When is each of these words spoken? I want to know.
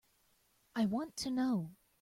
I 0.75 0.87
want 0.87 1.15
to 1.17 1.29
know. 1.29 1.69